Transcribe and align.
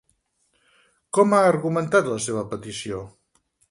Com 1.19 1.37
ha 1.37 1.43
argumentat 1.51 2.13
la 2.15 2.19
seva 2.29 2.47
petició? 2.57 3.09